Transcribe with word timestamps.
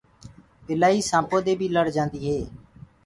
ٻِلآئي 0.65 0.99
سآنپو 1.09 1.37
دي 1.45 1.53
بي 1.59 1.67
لڙ 1.75 1.85
جآندي 1.95 2.19
هي۔ 2.27 2.39